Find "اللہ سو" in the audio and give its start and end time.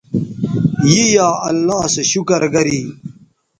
1.49-2.01